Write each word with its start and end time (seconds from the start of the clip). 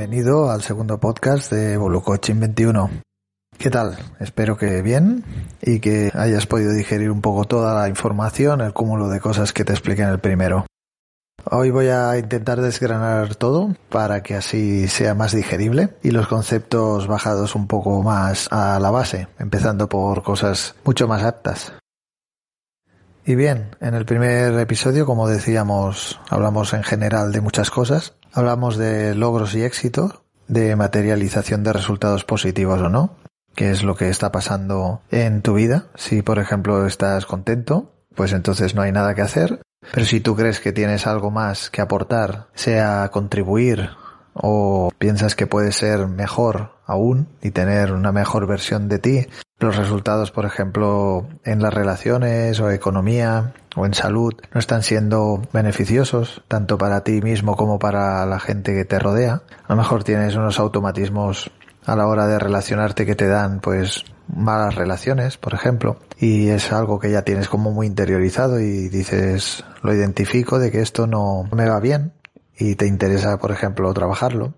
Bienvenido 0.00 0.50
al 0.50 0.62
segundo 0.62 0.98
podcast 0.98 1.52
de 1.52 1.78
Coaching 2.02 2.40
21. 2.40 2.90
¿Qué 3.58 3.68
tal? 3.68 3.98
Espero 4.18 4.56
que 4.56 4.80
bien 4.80 5.22
y 5.60 5.78
que 5.78 6.10
hayas 6.14 6.46
podido 6.46 6.72
digerir 6.72 7.10
un 7.10 7.20
poco 7.20 7.44
toda 7.44 7.78
la 7.78 7.86
información, 7.86 8.62
el 8.62 8.72
cúmulo 8.72 9.10
de 9.10 9.20
cosas 9.20 9.52
que 9.52 9.62
te 9.62 9.74
expliqué 9.74 10.00
en 10.00 10.08
el 10.08 10.18
primero. 10.18 10.64
Hoy 11.44 11.70
voy 11.70 11.88
a 11.88 12.16
intentar 12.16 12.62
desgranar 12.62 13.34
todo 13.34 13.76
para 13.90 14.22
que 14.22 14.36
así 14.36 14.88
sea 14.88 15.14
más 15.14 15.34
digerible 15.34 15.90
y 16.02 16.12
los 16.12 16.28
conceptos 16.28 17.06
bajados 17.06 17.54
un 17.54 17.66
poco 17.66 18.02
más 18.02 18.48
a 18.50 18.80
la 18.80 18.90
base, 18.90 19.28
empezando 19.38 19.90
por 19.90 20.22
cosas 20.22 20.76
mucho 20.82 21.08
más 21.08 21.24
aptas. 21.24 21.74
Y 23.26 23.34
bien, 23.34 23.76
en 23.80 23.92
el 23.92 24.06
primer 24.06 24.58
episodio, 24.58 25.04
como 25.04 25.28
decíamos, 25.28 26.18
hablamos 26.30 26.72
en 26.72 26.84
general 26.84 27.32
de 27.32 27.42
muchas 27.42 27.70
cosas. 27.70 28.14
Hablamos 28.32 28.76
de 28.76 29.14
logros 29.14 29.54
y 29.54 29.62
éxitos, 29.62 30.20
de 30.46 30.76
materialización 30.76 31.62
de 31.64 31.72
resultados 31.72 32.24
positivos 32.24 32.80
o 32.80 32.88
no, 32.88 33.16
qué 33.54 33.70
es 33.70 33.82
lo 33.82 33.96
que 33.96 34.08
está 34.08 34.30
pasando 34.30 35.02
en 35.10 35.42
tu 35.42 35.54
vida. 35.54 35.86
Si, 35.96 36.22
por 36.22 36.38
ejemplo, 36.38 36.86
estás 36.86 37.26
contento, 37.26 37.92
pues 38.14 38.32
entonces 38.32 38.74
no 38.74 38.82
hay 38.82 38.92
nada 38.92 39.14
que 39.14 39.22
hacer. 39.22 39.60
Pero 39.92 40.06
si 40.06 40.20
tú 40.20 40.36
crees 40.36 40.60
que 40.60 40.72
tienes 40.72 41.06
algo 41.06 41.30
más 41.30 41.70
que 41.70 41.80
aportar, 41.80 42.48
sea 42.54 43.08
contribuir 43.12 43.90
o 44.34 44.90
piensas 44.98 45.34
que 45.34 45.46
puede 45.46 45.72
ser 45.72 46.06
mejor 46.06 46.78
aún 46.86 47.28
y 47.42 47.50
tener 47.50 47.92
una 47.92 48.12
mejor 48.12 48.46
versión 48.46 48.88
de 48.88 48.98
ti, 48.98 49.26
los 49.58 49.76
resultados, 49.76 50.30
por 50.30 50.46
ejemplo, 50.46 51.28
en 51.44 51.62
las 51.62 51.74
relaciones 51.74 52.60
o 52.60 52.70
economía 52.70 53.54
o 53.76 53.86
en 53.86 53.94
salud 53.94 54.34
no 54.52 54.60
están 54.60 54.82
siendo 54.82 55.42
beneficiosos 55.52 56.42
tanto 56.48 56.78
para 56.78 57.02
ti 57.04 57.20
mismo 57.20 57.56
como 57.56 57.78
para 57.78 58.24
la 58.26 58.40
gente 58.40 58.74
que 58.74 58.84
te 58.84 58.98
rodea. 58.98 59.42
A 59.66 59.72
lo 59.72 59.76
mejor 59.76 60.04
tienes 60.04 60.34
unos 60.36 60.58
automatismos 60.58 61.50
a 61.86 61.96
la 61.96 62.06
hora 62.06 62.26
de 62.26 62.38
relacionarte 62.38 63.06
que 63.06 63.14
te 63.14 63.26
dan 63.26 63.60
pues 63.60 64.04
malas 64.28 64.74
relaciones, 64.74 65.36
por 65.36 65.54
ejemplo, 65.54 65.98
y 66.18 66.48
es 66.48 66.72
algo 66.72 66.98
que 66.98 67.10
ya 67.10 67.22
tienes 67.22 67.48
como 67.48 67.70
muy 67.70 67.86
interiorizado 67.86 68.60
y 68.60 68.88
dices, 68.88 69.64
lo 69.82 69.94
identifico 69.94 70.58
de 70.58 70.70
que 70.70 70.82
esto 70.82 71.06
no 71.06 71.44
me 71.52 71.68
va 71.68 71.80
bien 71.80 72.12
y 72.56 72.74
te 72.76 72.86
interesa, 72.86 73.38
por 73.38 73.50
ejemplo, 73.50 73.92
trabajarlo. 73.94 74.54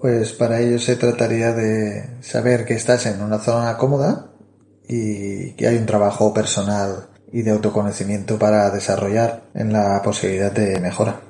Pues 0.00 0.32
para 0.32 0.60
ello 0.60 0.78
se 0.78 0.96
trataría 0.96 1.52
de 1.52 2.22
saber 2.22 2.64
que 2.64 2.74
estás 2.74 3.06
en 3.06 3.22
una 3.22 3.38
zona 3.38 3.76
cómoda 3.76 4.32
y 4.88 5.52
que 5.52 5.66
hay 5.66 5.76
un 5.76 5.86
trabajo 5.86 6.32
personal 6.32 7.08
y 7.32 7.42
de 7.42 7.50
autoconocimiento 7.50 8.38
para 8.38 8.70
desarrollar 8.70 9.44
en 9.54 9.72
la 9.72 10.00
posibilidad 10.02 10.52
de 10.52 10.80
mejora. 10.80 11.20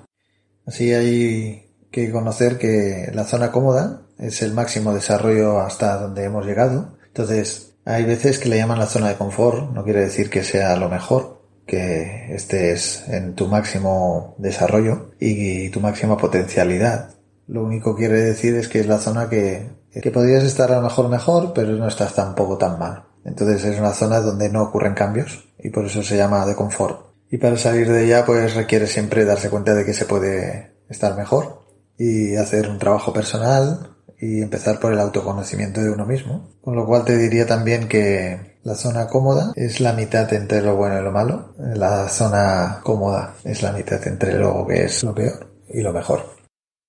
Así 0.67 0.93
hay 0.93 1.71
que 1.91 2.11
conocer 2.11 2.59
que 2.59 3.11
la 3.15 3.25
zona 3.25 3.51
cómoda 3.51 4.03
es 4.19 4.43
el 4.43 4.53
máximo 4.53 4.93
desarrollo 4.93 5.61
hasta 5.61 5.97
donde 5.99 6.25
hemos 6.25 6.45
llegado. 6.45 6.97
Entonces, 7.07 7.75
hay 7.85 8.05
veces 8.05 8.39
que 8.39 8.49
le 8.49 8.57
llaman 8.57 8.79
la 8.79 8.87
zona 8.87 9.09
de 9.09 9.15
confort, 9.15 9.73
no 9.73 9.85
quiere 9.85 10.01
decir 10.01 10.29
que 10.29 10.43
sea 10.43 10.77
lo 10.77 10.89
mejor, 10.89 11.43
que 11.67 12.35
estés 12.35 13.05
en 13.09 13.35
tu 13.35 13.47
máximo 13.47 14.35
desarrollo 14.39 15.13
y 15.21 15.71
tu 15.71 15.81
máxima 15.81 16.17
potencialidad. 16.17 17.11
Lo 17.47 17.65
único 17.65 17.95
que 17.95 18.07
quiere 18.07 18.21
decir 18.21 18.56
es 18.56 18.69
que 18.69 18.81
es 18.81 18.87
la 18.87 18.99
zona 18.99 19.29
que, 19.29 19.71
que 19.91 20.11
podrías 20.11 20.45
estar 20.45 20.71
a 20.73 20.77
lo 20.77 20.83
mejor 20.83 21.09
mejor, 21.09 21.53
pero 21.55 21.73
no 21.73 21.87
estás 21.89 22.15
tampoco 22.15 22.59
tan 22.59 22.79
mal. 22.79 23.06
Entonces 23.26 23.64
es 23.64 23.78
una 23.78 23.92
zona 23.92 24.20
donde 24.20 24.48
no 24.48 24.62
ocurren 24.62 24.94
cambios 24.94 25.48
y 25.59 25.70
por 25.70 25.84
eso 25.84 26.03
se 26.03 26.16
llama 26.16 26.47
de 26.47 26.54
confort. 26.54 27.06
Y 27.28 27.38
para 27.38 27.59
salir 27.59 27.91
de 27.91 28.04
ella 28.04 28.25
pues 28.25 28.54
requiere 28.54 28.87
siempre 28.87 29.25
darse 29.25 29.50
cuenta 29.50 29.75
de 29.75 29.84
que 29.84 29.92
se 29.92 30.04
puede 30.04 30.76
estar 30.88 31.16
mejor 31.16 31.62
y 31.98 32.37
hacer 32.37 32.69
un 32.69 32.78
trabajo 32.78 33.12
personal 33.12 33.97
y 34.19 34.41
empezar 34.41 34.78
por 34.78 34.92
el 34.92 35.00
autoconocimiento 35.00 35.81
de 35.81 35.91
uno 35.91 36.06
mismo. 36.06 36.50
Con 36.62 36.76
lo 36.76 36.87
cual 36.87 37.04
te 37.04 37.19
diría 37.19 37.47
también 37.47 37.88
que 37.88 38.59
la 38.62 38.76
zona 38.76 39.09
cómoda 39.09 39.53
es 39.56 39.81
la 39.81 39.93
mitad 39.93 40.32
entre 40.32 40.62
lo 40.62 40.76
bueno 40.76 41.00
y 41.00 41.03
lo 41.03 41.10
malo. 41.10 41.54
La 41.58 42.08
zona 42.08 42.81
cómoda 42.84 43.34
es 43.44 43.60
la 43.62 43.72
mitad 43.72 44.06
entre 44.06 44.38
lo 44.38 44.64
que 44.66 44.84
es 44.84 45.03
lo 45.03 45.14
peor 45.14 45.50
y 45.69 45.81
lo 45.81 45.93
mejor. 45.93 46.37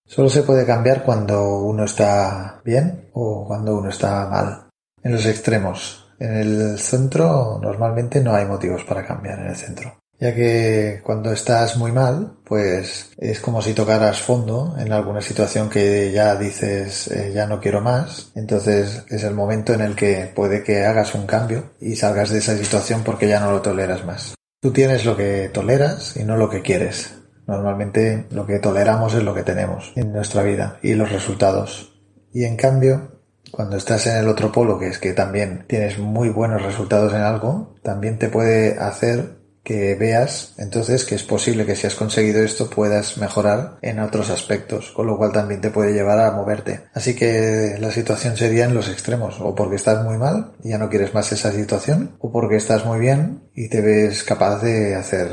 Solo 0.05 0.29
se 0.29 0.43
puede 0.43 0.65
cambiar 0.65 1.03
cuando 1.03 1.59
uno 1.59 1.83
está 1.83 2.61
bien 2.63 3.09
o 3.13 3.45
cuando 3.45 3.75
uno 3.75 3.89
está 3.89 4.27
mal. 4.27 4.69
En 5.03 5.13
los 5.13 5.25
extremos. 5.25 6.06
En 6.19 6.33
el 6.35 6.79
centro 6.79 7.59
normalmente 7.61 8.21
no 8.21 8.33
hay 8.33 8.45
motivos 8.45 8.83
para 8.83 9.05
cambiar 9.05 9.39
en 9.39 9.47
el 9.47 9.55
centro 9.55 9.97
ya 10.19 10.33
que 10.33 11.01
cuando 11.03 11.31
estás 11.31 11.77
muy 11.77 11.91
mal, 11.91 12.37
pues 12.43 13.11
es 13.17 13.39
como 13.39 13.61
si 13.61 13.73
tocaras 13.73 14.21
fondo 14.21 14.75
en 14.79 14.91
alguna 14.91 15.21
situación 15.21 15.69
que 15.69 16.11
ya 16.11 16.35
dices 16.35 17.07
eh, 17.09 17.31
ya 17.33 17.45
no 17.45 17.59
quiero 17.59 17.81
más, 17.81 18.31
entonces 18.35 19.05
es 19.09 19.23
el 19.23 19.35
momento 19.35 19.73
en 19.73 19.81
el 19.81 19.95
que 19.95 20.31
puede 20.33 20.63
que 20.63 20.85
hagas 20.85 21.13
un 21.13 21.27
cambio 21.27 21.71
y 21.79 21.95
salgas 21.95 22.31
de 22.31 22.39
esa 22.39 22.57
situación 22.57 23.03
porque 23.03 23.27
ya 23.27 23.39
no 23.39 23.51
lo 23.51 23.61
toleras 23.61 24.05
más. 24.05 24.33
Tú 24.59 24.71
tienes 24.71 25.05
lo 25.05 25.15
que 25.15 25.49
toleras 25.53 26.17
y 26.17 26.23
no 26.23 26.35
lo 26.35 26.49
que 26.49 26.63
quieres. 26.63 27.13
Normalmente 27.45 28.25
lo 28.31 28.45
que 28.45 28.59
toleramos 28.59 29.13
es 29.13 29.23
lo 29.23 29.35
que 29.35 29.43
tenemos 29.43 29.93
en 29.95 30.11
nuestra 30.11 30.41
vida 30.41 30.79
y 30.81 30.95
los 30.95 31.11
resultados. 31.11 31.93
Y 32.33 32.43
en 32.43 32.57
cambio, 32.57 33.16
cuando 33.51 33.77
estás 33.77 34.07
en 34.07 34.17
el 34.17 34.27
otro 34.27 34.51
polo, 34.51 34.79
que 34.79 34.87
es 34.87 34.99
que 34.99 35.13
también 35.13 35.65
tienes 35.67 35.99
muy 35.99 36.29
buenos 36.29 36.61
resultados 36.61 37.13
en 37.13 37.21
algo, 37.21 37.75
también 37.83 38.17
te 38.17 38.29
puede 38.29 38.77
hacer 38.79 39.37
que 39.67 39.95
veas 39.95 40.53
entonces 40.57 41.03
que 41.03 41.15
es 41.15 41.23
posible 41.23 41.65
que 41.65 41.75
si 41.75 41.87
has 41.87 41.95
conseguido 41.95 42.41
esto 42.41 42.69
puedas 42.69 43.17
mejorar 43.17 43.79
en 43.81 43.99
otros 43.99 44.29
aspectos, 44.29 44.91
con 44.91 45.07
lo 45.07 45.17
cual 45.17 45.33
también 45.33 45.59
te 45.59 45.71
puede 45.71 45.91
llevar 45.91 46.19
a 46.19 46.31
moverte. 46.31 46.85
Así 46.93 47.15
que 47.15 47.75
la 47.77 47.91
situación 47.91 48.37
sería 48.37 48.63
en 48.63 48.73
los 48.73 48.87
extremos, 48.87 49.41
o 49.41 49.53
porque 49.55 49.75
estás 49.75 50.05
muy 50.05 50.17
mal 50.17 50.53
y 50.63 50.69
ya 50.69 50.77
no 50.77 50.89
quieres 50.89 51.13
más 51.13 51.33
esa 51.33 51.51
situación, 51.51 52.15
o 52.19 52.31
porque 52.31 52.55
estás 52.55 52.85
muy 52.85 52.99
bien 52.99 53.49
y 53.53 53.67
te 53.67 53.81
ves 53.81 54.23
capaz 54.23 54.61
de 54.61 54.95
hacer 54.95 55.27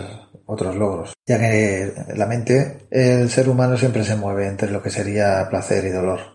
otros 0.46 0.74
logros. 0.74 1.14
Ya 1.26 1.38
que 1.38 1.92
la 2.16 2.26
mente, 2.26 2.88
el 2.90 3.30
ser 3.30 3.48
humano 3.48 3.76
siempre 3.76 4.02
se 4.02 4.16
mueve 4.16 4.48
entre 4.48 4.68
lo 4.72 4.82
que 4.82 4.90
sería 4.90 5.46
placer 5.48 5.84
y 5.84 5.90
dolor. 5.90 6.33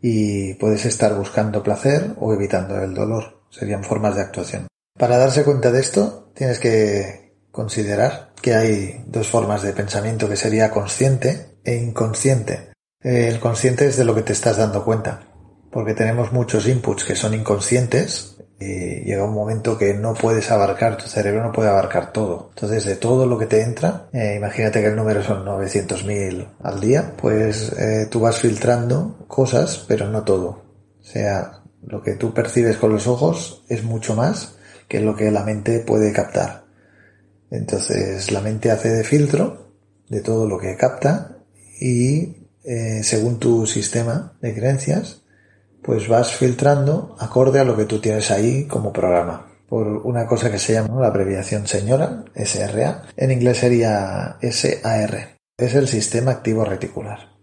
Y 0.00 0.54
puedes 0.54 0.84
estar 0.84 1.14
buscando 1.14 1.62
placer 1.62 2.14
o 2.18 2.32
evitando 2.32 2.76
el 2.82 2.94
dolor. 2.94 3.42
Serían 3.50 3.84
formas 3.84 4.16
de 4.16 4.22
actuación. 4.22 4.68
Para 4.98 5.18
darse 5.18 5.44
cuenta 5.44 5.70
de 5.70 5.80
esto, 5.80 6.32
tienes 6.34 6.58
que 6.58 7.34
considerar 7.50 8.32
que 8.40 8.54
hay 8.54 9.04
dos 9.06 9.28
formas 9.28 9.62
de 9.62 9.72
pensamiento 9.72 10.28
que 10.28 10.36
sería 10.36 10.70
consciente 10.70 11.58
e 11.64 11.76
inconsciente. 11.76 12.72
El 13.00 13.40
consciente 13.40 13.86
es 13.86 13.96
de 13.96 14.04
lo 14.04 14.14
que 14.14 14.22
te 14.22 14.32
estás 14.32 14.56
dando 14.56 14.84
cuenta, 14.84 15.28
porque 15.70 15.94
tenemos 15.94 16.32
muchos 16.32 16.66
inputs 16.66 17.04
que 17.04 17.16
son 17.16 17.34
inconscientes 17.34 18.38
y 18.60 19.04
llega 19.04 19.24
un 19.24 19.34
momento 19.34 19.78
que 19.78 19.94
no 19.94 20.14
puedes 20.14 20.50
abarcar, 20.50 20.96
tu 20.96 21.06
cerebro 21.06 21.42
no 21.44 21.52
puede 21.52 21.68
abarcar 21.68 22.12
todo. 22.12 22.50
Entonces, 22.54 22.84
de 22.84 22.96
todo 22.96 23.26
lo 23.26 23.38
que 23.38 23.46
te 23.46 23.62
entra, 23.62 24.08
eh, 24.12 24.34
imagínate 24.36 24.80
que 24.80 24.88
el 24.88 24.96
número 24.96 25.22
son 25.22 25.44
900.000 25.44 26.48
al 26.62 26.80
día, 26.80 27.12
pues 27.16 27.72
eh, 27.78 28.08
tú 28.10 28.20
vas 28.20 28.38
filtrando 28.38 29.24
cosas, 29.28 29.84
pero 29.86 30.08
no 30.08 30.24
todo. 30.24 30.62
O 31.00 31.04
sea, 31.04 31.62
lo 31.86 32.02
que 32.02 32.14
tú 32.14 32.34
percibes 32.34 32.76
con 32.76 32.92
los 32.92 33.06
ojos 33.06 33.64
es 33.68 33.84
mucho 33.84 34.16
más 34.16 34.56
que 34.88 35.00
lo 35.00 35.14
que 35.14 35.30
la 35.30 35.44
mente 35.44 35.78
puede 35.80 36.12
captar. 36.12 36.64
Entonces 37.50 38.30
la 38.32 38.40
mente 38.40 38.70
hace 38.70 38.90
de 38.90 39.04
filtro 39.04 39.72
de 40.08 40.20
todo 40.20 40.46
lo 40.48 40.58
que 40.58 40.76
capta 40.76 41.38
y 41.80 42.36
eh, 42.64 43.02
según 43.02 43.38
tu 43.38 43.66
sistema 43.66 44.36
de 44.40 44.54
creencias, 44.54 45.22
pues 45.82 46.08
vas 46.08 46.32
filtrando 46.32 47.16
acorde 47.18 47.60
a 47.60 47.64
lo 47.64 47.76
que 47.76 47.84
tú 47.84 48.00
tienes 48.00 48.30
ahí 48.30 48.66
como 48.66 48.92
programa. 48.92 49.46
Por 49.68 49.86
una 49.86 50.26
cosa 50.26 50.50
que 50.50 50.58
se 50.58 50.72
llama 50.72 51.00
la 51.00 51.08
abreviación 51.08 51.66
señora, 51.66 52.24
SRA, 52.34 53.02
en 53.16 53.30
inglés 53.30 53.58
sería 53.58 54.38
SAR. 54.40 55.36
Es 55.56 55.74
el 55.74 55.88
sistema 55.88 56.30
activo 56.30 56.64
reticular. 56.64 57.38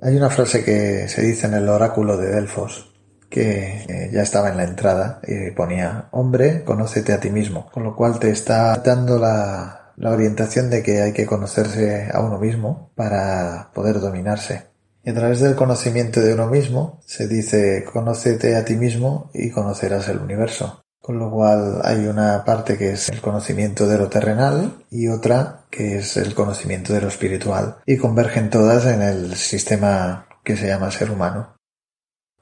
Hay 0.00 0.16
una 0.16 0.30
frase 0.30 0.64
que 0.64 1.08
se 1.08 1.22
dice 1.22 1.46
en 1.46 1.54
el 1.54 1.68
oráculo 1.68 2.16
de 2.16 2.30
Delfos, 2.30 2.94
que 3.30 3.84
eh, 3.88 4.10
ya 4.12 4.22
estaba 4.22 4.50
en 4.50 4.58
la 4.58 4.64
entrada 4.64 5.20
y 5.26 5.50
ponía, 5.52 6.08
hombre, 6.12 6.62
conócete 6.62 7.12
a 7.12 7.20
ti 7.20 7.30
mismo, 7.30 7.70
con 7.72 7.82
lo 7.82 7.96
cual 7.96 8.18
te 8.18 8.30
está 8.30 8.76
dando 8.76 9.18
la, 9.18 9.92
la 9.96 10.10
orientación 10.10 10.70
de 10.70 10.82
que 10.82 11.00
hay 11.00 11.12
que 11.12 11.26
conocerse 11.26 12.10
a 12.12 12.20
uno 12.20 12.38
mismo 12.38 12.92
para 12.94 13.70
poder 13.74 14.00
dominarse. 14.00 14.73
Y 15.04 15.10
a 15.10 15.14
través 15.14 15.40
del 15.40 15.54
conocimiento 15.54 16.20
de 16.20 16.32
uno 16.32 16.46
mismo 16.46 17.00
se 17.04 17.28
dice 17.28 17.84
conócete 17.92 18.56
a 18.56 18.64
ti 18.64 18.74
mismo 18.74 19.30
y 19.34 19.50
conocerás 19.50 20.08
el 20.08 20.18
universo. 20.18 20.82
Con 20.98 21.18
lo 21.18 21.30
cual 21.30 21.82
hay 21.84 22.06
una 22.06 22.42
parte 22.46 22.78
que 22.78 22.92
es 22.92 23.10
el 23.10 23.20
conocimiento 23.20 23.86
de 23.86 23.98
lo 23.98 24.08
terrenal 24.08 24.86
y 24.90 25.08
otra 25.08 25.66
que 25.70 25.98
es 25.98 26.16
el 26.16 26.34
conocimiento 26.34 26.94
de 26.94 27.02
lo 27.02 27.08
espiritual. 27.08 27.76
Y 27.84 27.98
convergen 27.98 28.48
todas 28.48 28.86
en 28.86 29.02
el 29.02 29.36
sistema 29.36 30.26
que 30.42 30.56
se 30.56 30.68
llama 30.68 30.90
ser 30.90 31.10
humano. 31.10 31.56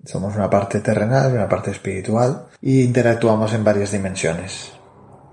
Somos 0.05 0.37
una 0.37 0.49
parte 0.49 0.79
terrenal 0.79 1.33
y 1.33 1.35
una 1.35 1.49
parte 1.49 1.73
espiritual 1.73 2.47
y 2.61 2.83
interactuamos 2.83 3.53
en 3.55 3.65
varias 3.65 3.91
dimensiones. 3.91 4.73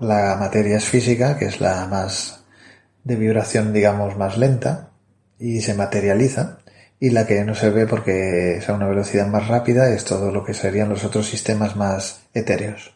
La 0.00 0.36
materia 0.40 0.78
es 0.78 0.84
física, 0.84 1.36
que 1.36 1.44
es 1.44 1.60
la 1.60 1.86
más 1.86 2.44
de 3.04 3.16
vibración, 3.16 3.72
digamos, 3.72 4.16
más 4.16 4.38
lenta, 4.38 4.90
y 5.38 5.60
se 5.62 5.74
materializa 5.74 6.58
y 7.00 7.10
la 7.10 7.26
que 7.26 7.42
no 7.44 7.54
se 7.54 7.70
ve 7.70 7.86
porque 7.86 8.58
es 8.58 8.68
a 8.68 8.74
una 8.74 8.86
velocidad 8.86 9.26
más 9.26 9.48
rápida 9.48 9.88
es 9.88 10.04
todo 10.04 10.30
lo 10.30 10.44
que 10.44 10.52
serían 10.52 10.90
los 10.90 11.02
otros 11.02 11.26
sistemas 11.26 11.74
más 11.74 12.20
etéreos. 12.34 12.94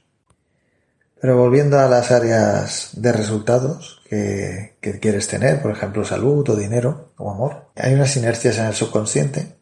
Pero 1.18 1.38
volviendo 1.38 1.80
a 1.80 1.88
las 1.88 2.10
áreas 2.10 2.90
de 2.92 3.10
resultados 3.10 4.02
que, 4.06 4.74
quieres 5.00 5.26
tener, 5.26 5.62
por 5.62 5.72
ejemplo 5.72 6.04
salud 6.04 6.46
o 6.50 6.54
dinero 6.54 7.12
o 7.16 7.30
amor, 7.30 7.70
hay 7.76 7.94
unas 7.94 8.14
inercias 8.18 8.58
en 8.58 8.66
el 8.66 8.74
subconsciente 8.74 9.54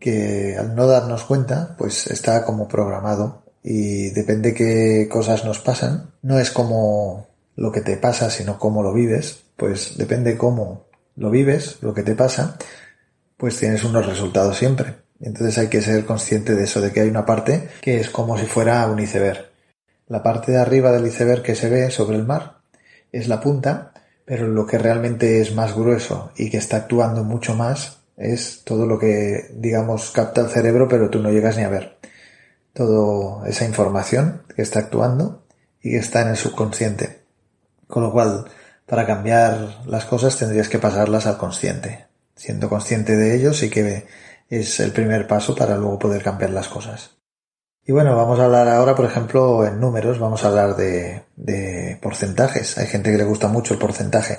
que 0.00 0.56
al 0.58 0.74
no 0.74 0.88
darnos 0.88 1.22
cuenta 1.22 1.76
pues 1.78 2.08
está 2.08 2.44
como 2.44 2.66
programado 2.66 3.44
y 3.62 4.10
depende 4.10 4.52
qué 4.52 5.08
cosas 5.08 5.44
nos 5.44 5.60
pasan, 5.60 6.10
no 6.22 6.40
es 6.40 6.50
como 6.50 7.28
lo 7.54 7.70
que 7.70 7.82
te 7.82 7.96
pasa 7.96 8.30
sino 8.30 8.58
cómo 8.58 8.82
lo 8.82 8.92
vives, 8.92 9.44
pues 9.56 9.96
depende 9.96 10.36
cómo 10.36 10.86
lo 11.14 11.30
vives, 11.30 11.78
lo 11.82 11.94
que 11.94 12.02
te 12.02 12.16
pasa, 12.16 12.58
pues 13.36 13.58
tienes 13.58 13.84
unos 13.84 14.06
resultados 14.06 14.56
siempre. 14.56 14.94
Entonces 15.20 15.58
hay 15.58 15.68
que 15.68 15.82
ser 15.82 16.04
consciente 16.04 16.54
de 16.54 16.64
eso, 16.64 16.80
de 16.80 16.92
que 16.92 17.00
hay 17.00 17.08
una 17.08 17.26
parte 17.26 17.68
que 17.80 18.00
es 18.00 18.10
como 18.10 18.38
si 18.38 18.46
fuera 18.46 18.86
un 18.86 18.98
iceberg. 18.98 19.50
La 20.08 20.22
parte 20.22 20.52
de 20.52 20.58
arriba 20.58 20.92
del 20.92 21.06
iceberg 21.06 21.42
que 21.42 21.54
se 21.54 21.68
ve 21.68 21.90
sobre 21.90 22.16
el 22.16 22.24
mar 22.24 22.58
es 23.12 23.28
la 23.28 23.40
punta, 23.40 23.92
pero 24.24 24.46
lo 24.48 24.66
que 24.66 24.78
realmente 24.78 25.40
es 25.40 25.54
más 25.54 25.74
grueso 25.74 26.32
y 26.36 26.50
que 26.50 26.58
está 26.58 26.78
actuando 26.78 27.24
mucho 27.24 27.54
más 27.54 27.98
es 28.16 28.62
todo 28.64 28.86
lo 28.86 28.98
que, 28.98 29.50
digamos, 29.54 30.10
capta 30.10 30.40
el 30.40 30.48
cerebro, 30.48 30.88
pero 30.88 31.10
tú 31.10 31.20
no 31.20 31.30
llegas 31.30 31.56
ni 31.56 31.64
a 31.64 31.68
ver. 31.68 31.98
Toda 32.72 33.48
esa 33.48 33.64
información 33.64 34.42
que 34.54 34.62
está 34.62 34.80
actuando 34.80 35.44
y 35.82 35.90
que 35.90 35.98
está 35.98 36.22
en 36.22 36.28
el 36.28 36.36
subconsciente. 36.36 37.22
Con 37.86 38.02
lo 38.02 38.12
cual, 38.12 38.46
para 38.86 39.06
cambiar 39.06 39.82
las 39.86 40.04
cosas 40.04 40.38
tendrías 40.38 40.68
que 40.68 40.78
pasarlas 40.78 41.26
al 41.26 41.38
consciente 41.38 42.06
siendo 42.36 42.68
consciente 42.68 43.16
de 43.16 43.34
ello 43.34 43.52
sí 43.52 43.70
que 43.70 44.06
es 44.48 44.80
el 44.80 44.92
primer 44.92 45.26
paso 45.26 45.56
para 45.56 45.76
luego 45.76 45.98
poder 45.98 46.22
cambiar 46.22 46.50
las 46.50 46.68
cosas. 46.68 47.16
Y 47.84 47.92
bueno, 47.92 48.16
vamos 48.16 48.38
a 48.38 48.44
hablar 48.44 48.68
ahora, 48.68 48.94
por 48.94 49.04
ejemplo, 49.04 49.64
en 49.64 49.80
números, 49.80 50.18
vamos 50.18 50.44
a 50.44 50.48
hablar 50.48 50.76
de, 50.76 51.22
de 51.36 51.98
porcentajes. 52.02 52.78
Hay 52.78 52.88
gente 52.88 53.12
que 53.12 53.18
le 53.18 53.24
gusta 53.24 53.48
mucho 53.48 53.74
el 53.74 53.80
porcentaje. 53.80 54.38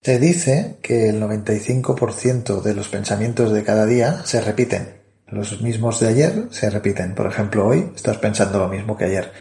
Se 0.00 0.20
dice 0.20 0.78
que 0.80 1.08
el 1.08 1.20
95% 1.20 2.62
de 2.62 2.74
los 2.74 2.88
pensamientos 2.88 3.52
de 3.52 3.64
cada 3.64 3.84
día 3.84 4.24
se 4.24 4.40
repiten. 4.40 5.02
Los 5.26 5.60
mismos 5.60 5.98
de 5.98 6.08
ayer 6.08 6.48
se 6.52 6.70
repiten. 6.70 7.16
Por 7.16 7.26
ejemplo, 7.26 7.66
hoy 7.66 7.90
estás 7.96 8.18
pensando 8.18 8.60
lo 8.60 8.68
mismo 8.68 8.96
que 8.96 9.06
ayer. 9.06 9.32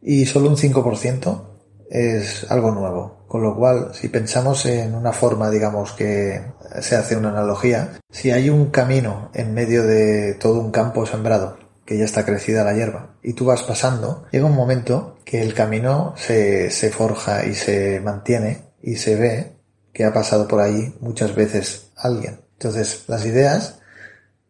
Y 0.00 0.26
solo 0.26 0.50
un 0.50 0.56
5% 0.56 1.53
es 1.90 2.50
algo 2.50 2.70
nuevo. 2.70 3.24
Con 3.28 3.42
lo 3.42 3.56
cual, 3.56 3.90
si 3.94 4.08
pensamos 4.08 4.64
en 4.66 4.94
una 4.94 5.12
forma, 5.12 5.50
digamos, 5.50 5.92
que 5.92 6.40
se 6.80 6.96
hace 6.96 7.16
una 7.16 7.30
analogía, 7.30 7.90
si 8.10 8.30
hay 8.30 8.48
un 8.48 8.70
camino 8.70 9.30
en 9.34 9.54
medio 9.54 9.82
de 9.82 10.34
todo 10.34 10.60
un 10.60 10.70
campo 10.70 11.04
sembrado, 11.04 11.56
que 11.84 11.98
ya 11.98 12.04
está 12.04 12.24
crecida 12.24 12.64
la 12.64 12.74
hierba, 12.74 13.16
y 13.22 13.32
tú 13.32 13.44
vas 13.46 13.62
pasando, 13.62 14.24
llega 14.30 14.46
un 14.46 14.54
momento 14.54 15.18
que 15.24 15.42
el 15.42 15.52
camino 15.52 16.14
se, 16.16 16.70
se 16.70 16.90
forja 16.90 17.44
y 17.44 17.54
se 17.54 18.00
mantiene 18.00 18.72
y 18.80 18.96
se 18.96 19.16
ve 19.16 19.56
que 19.92 20.04
ha 20.04 20.12
pasado 20.12 20.46
por 20.46 20.60
ahí 20.60 20.94
muchas 21.00 21.34
veces 21.34 21.90
alguien. 21.96 22.40
Entonces, 22.52 23.04
las 23.08 23.24
ideas, 23.24 23.80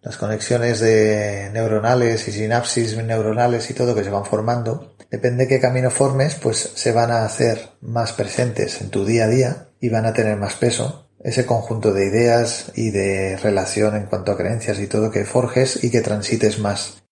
las 0.02 0.16
conexiones 0.16 0.80
de 0.80 1.50
neuronales 1.52 2.26
y 2.28 2.32
sinapsis 2.32 2.96
neuronales 2.96 3.70
y 3.70 3.74
todo 3.74 3.94
que 3.94 4.04
se 4.04 4.10
van 4.10 4.24
formando, 4.24 4.93
Depende 5.10 5.44
de 5.44 5.48
qué 5.48 5.60
camino 5.60 5.90
formes, 5.90 6.34
pues 6.34 6.72
se 6.74 6.92
van 6.92 7.10
a 7.10 7.24
hacer 7.24 7.70
más 7.80 8.12
presentes 8.12 8.80
en 8.80 8.90
tu 8.90 9.04
día 9.04 9.24
a 9.24 9.28
día 9.28 9.68
y 9.80 9.88
van 9.88 10.06
a 10.06 10.12
tener 10.12 10.36
más 10.36 10.54
peso. 10.54 11.10
Ese 11.22 11.46
conjunto 11.46 11.92
de 11.92 12.06
ideas 12.06 12.72
y 12.74 12.90
de 12.90 13.36
relación 13.36 13.96
en 13.96 14.06
cuanto 14.06 14.32
a 14.32 14.36
creencias 14.36 14.78
y 14.80 14.86
todo 14.86 15.10
que 15.10 15.24
forjes 15.24 15.82
y 15.82 15.90
que 15.90 16.00
transites 16.00 16.58
más. 16.58 17.02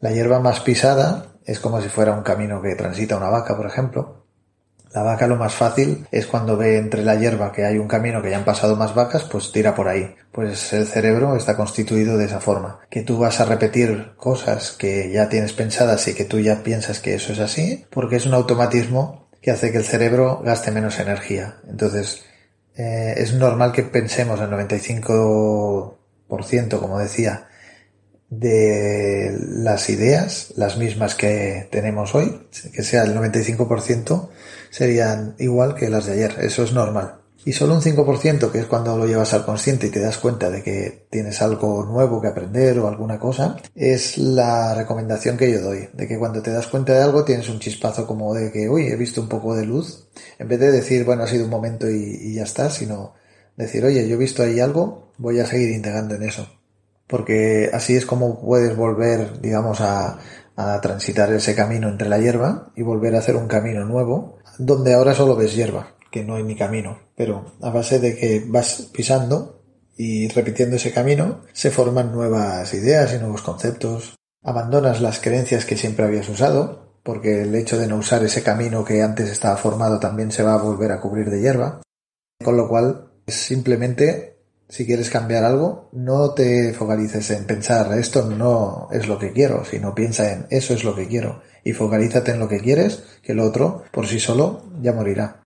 La 0.00 0.10
hierba 0.10 0.40
más 0.40 0.60
pisada 0.60 1.38
es 1.44 1.60
como 1.60 1.80
si 1.80 1.88
fuera 1.88 2.12
un 2.12 2.22
camino 2.22 2.62
que 2.62 2.74
transita 2.74 3.16
una 3.16 3.30
vaca, 3.30 3.56
por 3.56 3.66
ejemplo, 3.66 4.23
la 4.94 5.02
vaca 5.02 5.26
lo 5.26 5.36
más 5.36 5.52
fácil 5.52 6.06
es 6.12 6.28
cuando 6.28 6.56
ve 6.56 6.78
entre 6.78 7.02
la 7.02 7.16
hierba 7.16 7.50
que 7.50 7.64
hay 7.64 7.78
un 7.78 7.88
camino 7.88 8.22
que 8.22 8.30
ya 8.30 8.38
han 8.38 8.44
pasado 8.44 8.76
más 8.76 8.94
vacas, 8.94 9.24
pues 9.24 9.50
tira 9.50 9.74
por 9.74 9.88
ahí. 9.88 10.14
Pues 10.30 10.72
el 10.72 10.86
cerebro 10.86 11.34
está 11.34 11.56
constituido 11.56 12.16
de 12.16 12.26
esa 12.26 12.38
forma. 12.38 12.78
Que 12.88 13.02
tú 13.02 13.18
vas 13.18 13.40
a 13.40 13.44
repetir 13.44 14.12
cosas 14.16 14.70
que 14.70 15.10
ya 15.10 15.28
tienes 15.28 15.52
pensadas 15.52 16.06
y 16.06 16.14
que 16.14 16.24
tú 16.24 16.38
ya 16.38 16.62
piensas 16.62 17.00
que 17.00 17.14
eso 17.14 17.32
es 17.32 17.40
así, 17.40 17.84
porque 17.90 18.14
es 18.14 18.26
un 18.26 18.34
automatismo 18.34 19.26
que 19.42 19.50
hace 19.50 19.72
que 19.72 19.78
el 19.78 19.84
cerebro 19.84 20.40
gaste 20.44 20.70
menos 20.70 21.00
energía. 21.00 21.56
Entonces, 21.68 22.22
eh, 22.76 23.14
es 23.16 23.34
normal 23.34 23.72
que 23.72 23.82
pensemos 23.82 24.40
el 24.40 24.48
95%, 24.48 26.78
como 26.78 27.00
decía, 27.00 27.48
de 28.30 29.36
las 29.40 29.90
ideas, 29.90 30.52
las 30.56 30.78
mismas 30.78 31.16
que 31.16 31.66
tenemos 31.72 32.14
hoy, 32.14 32.46
que 32.72 32.84
sea 32.84 33.02
el 33.02 33.16
95%, 33.16 34.28
serían 34.74 35.36
igual 35.38 35.76
que 35.76 35.88
las 35.88 36.06
de 36.06 36.14
ayer. 36.14 36.34
Eso 36.40 36.64
es 36.64 36.72
normal. 36.72 37.20
Y 37.44 37.52
solo 37.52 37.74
un 37.74 37.80
5%, 37.80 38.50
que 38.50 38.58
es 38.58 38.66
cuando 38.66 38.98
lo 38.98 39.06
llevas 39.06 39.32
al 39.32 39.44
consciente 39.44 39.86
y 39.86 39.90
te 39.90 40.00
das 40.00 40.18
cuenta 40.18 40.50
de 40.50 40.64
que 40.64 41.06
tienes 41.10 41.40
algo 41.42 41.84
nuevo 41.84 42.20
que 42.20 42.26
aprender 42.26 42.76
o 42.80 42.88
alguna 42.88 43.20
cosa, 43.20 43.56
es 43.76 44.18
la 44.18 44.74
recomendación 44.74 45.36
que 45.36 45.52
yo 45.52 45.60
doy. 45.60 45.90
De 45.92 46.08
que 46.08 46.18
cuando 46.18 46.42
te 46.42 46.50
das 46.50 46.66
cuenta 46.66 46.92
de 46.92 47.02
algo 47.02 47.24
tienes 47.24 47.48
un 47.48 47.60
chispazo 47.60 48.04
como 48.04 48.34
de 48.34 48.50
que, 48.50 48.68
uy, 48.68 48.88
he 48.88 48.96
visto 48.96 49.20
un 49.20 49.28
poco 49.28 49.54
de 49.54 49.64
luz. 49.64 50.08
En 50.40 50.48
vez 50.48 50.58
de 50.58 50.72
decir, 50.72 51.04
bueno, 51.04 51.22
ha 51.22 51.28
sido 51.28 51.44
un 51.44 51.50
momento 51.50 51.88
y, 51.88 52.18
y 52.20 52.34
ya 52.34 52.42
está, 52.42 52.68
sino 52.68 53.14
decir, 53.56 53.84
oye, 53.84 54.08
yo 54.08 54.16
he 54.16 54.18
visto 54.18 54.42
ahí 54.42 54.58
algo, 54.58 55.12
voy 55.18 55.38
a 55.38 55.46
seguir 55.46 55.70
indagando 55.70 56.16
en 56.16 56.24
eso 56.24 56.48
porque 57.06 57.70
así 57.72 57.94
es 57.94 58.06
como 58.06 58.40
puedes 58.40 58.74
volver, 58.76 59.40
digamos, 59.40 59.82
a, 59.82 60.18
a 60.56 60.80
transitar 60.80 61.32
ese 61.32 61.54
camino 61.54 61.88
entre 61.88 62.08
la 62.08 62.18
hierba 62.18 62.70
y 62.76 62.82
volver 62.82 63.14
a 63.14 63.18
hacer 63.18 63.36
un 63.36 63.48
camino 63.48 63.84
nuevo, 63.84 64.38
donde 64.58 64.94
ahora 64.94 65.14
solo 65.14 65.36
ves 65.36 65.54
hierba, 65.54 65.96
que 66.10 66.24
no 66.24 66.36
hay 66.36 66.44
ni 66.44 66.56
camino, 66.56 66.98
pero 67.16 67.52
a 67.60 67.70
base 67.70 67.98
de 67.98 68.16
que 68.16 68.44
vas 68.46 68.90
pisando 68.92 69.62
y 69.96 70.28
repitiendo 70.28 70.76
ese 70.76 70.92
camino, 70.92 71.42
se 71.52 71.70
forman 71.70 72.12
nuevas 72.12 72.72
ideas 72.74 73.14
y 73.14 73.18
nuevos 73.18 73.42
conceptos. 73.42 74.14
Abandonas 74.42 75.00
las 75.00 75.20
creencias 75.20 75.64
que 75.64 75.76
siempre 75.76 76.04
habías 76.04 76.28
usado, 76.28 76.98
porque 77.02 77.42
el 77.42 77.54
hecho 77.54 77.78
de 77.78 77.86
no 77.86 77.96
usar 77.96 78.24
ese 78.24 78.42
camino 78.42 78.84
que 78.84 79.02
antes 79.02 79.30
estaba 79.30 79.56
formado 79.56 80.00
también 80.00 80.32
se 80.32 80.42
va 80.42 80.54
a 80.54 80.62
volver 80.62 80.90
a 80.92 81.00
cubrir 81.00 81.30
de 81.30 81.40
hierba. 81.40 81.80
Con 82.42 82.56
lo 82.56 82.68
cual, 82.68 83.12
es 83.26 83.34
simplemente 83.34 84.33
si 84.74 84.84
quieres 84.86 85.08
cambiar 85.08 85.44
algo, 85.44 85.88
no 85.92 86.32
te 86.32 86.72
focalices 86.72 87.30
en 87.30 87.44
pensar 87.44 87.96
esto 87.96 88.28
no 88.28 88.88
es 88.90 89.06
lo 89.06 89.20
que 89.20 89.30
quiero, 89.30 89.64
sino 89.64 89.94
piensa 89.94 90.32
en 90.32 90.46
eso 90.50 90.74
es 90.74 90.82
lo 90.82 90.96
que 90.96 91.06
quiero 91.06 91.42
y 91.62 91.74
focalízate 91.74 92.32
en 92.32 92.40
lo 92.40 92.48
que 92.48 92.58
quieres, 92.58 93.04
que 93.22 93.34
lo 93.34 93.44
otro 93.44 93.84
por 93.92 94.08
sí 94.08 94.18
solo 94.18 94.64
ya 94.82 94.92
morirá. 94.92 95.44